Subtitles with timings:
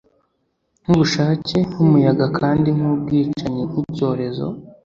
[0.83, 4.47] Nkubushake nkumuyaga kandi nkubwicanyi nkicyorezo